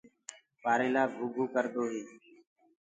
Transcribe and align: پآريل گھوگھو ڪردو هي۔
پآريل 0.63 0.95
گھوگھو 1.15 1.43
ڪردو 1.53 1.83
هي۔ 1.91 2.01